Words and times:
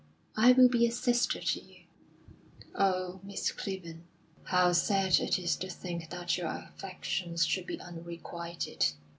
"I 0.35 0.51
will 0.53 0.67
be 0.67 0.87
a 0.87 0.91
sister 0.91 1.39
to 1.39 1.59
you." 1.61 1.83
"Oh, 2.73 3.19
Miss 3.21 3.51
Clibborn, 3.51 4.01
how 4.45 4.71
sad 4.73 5.19
it 5.19 5.37
is 5.37 5.55
to 5.57 5.69
think 5.69 6.09
that 6.09 6.39
your 6.39 6.47
affections 6.47 7.45
should 7.45 7.67
be 7.67 7.79
unrequited. 7.79 8.93